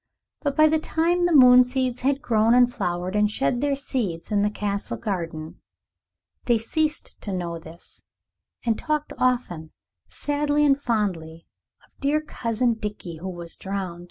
But 0.41 0.55
by 0.57 0.65
the 0.67 0.79
time 0.79 1.27
the 1.27 1.31
moon 1.31 1.63
seeds 1.63 2.01
had 2.01 2.23
grown 2.23 2.55
and 2.55 2.73
flowered 2.73 3.15
and 3.15 3.29
shed 3.29 3.61
their 3.61 3.75
seeds 3.75 4.31
in 4.31 4.41
the 4.41 4.49
Castle 4.49 4.97
garden 4.97 5.61
they 6.45 6.57
ceased 6.57 7.21
to 7.21 7.31
know 7.31 7.59
this, 7.59 8.01
and 8.65 8.79
talked 8.79 9.13
often, 9.19 9.73
sadly 10.09 10.65
and 10.65 10.81
fondly, 10.81 11.45
of 11.85 11.91
dear 11.99 12.19
cousin 12.19 12.73
Dickie 12.73 13.17
who 13.17 13.29
was 13.29 13.55
drowned. 13.55 13.99